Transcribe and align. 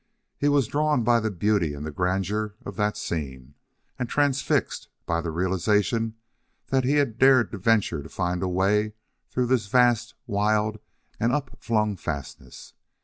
He 0.35 0.49
was 0.49 0.65
drawn 0.65 1.03
by 1.03 1.19
the 1.19 1.29
beauty 1.29 1.75
and 1.75 1.85
the 1.85 1.91
grandeur 1.91 2.55
of 2.65 2.75
that 2.75 2.97
scene 2.97 3.53
and 3.99 4.09
transfixed 4.09 4.87
by 5.05 5.21
the 5.21 5.29
realization 5.29 6.15
that 6.69 6.83
he 6.83 6.93
had 6.93 7.19
dared 7.19 7.51
to 7.51 7.59
venture 7.59 8.01
to 8.01 8.09
find 8.09 8.41
a 8.41 8.47
way 8.49 8.95
through 9.29 9.45
this 9.45 9.67
vast, 9.67 10.15
wild, 10.25 10.79
and 11.19 11.31
upflung 11.31 11.97
fastness. 11.97 12.73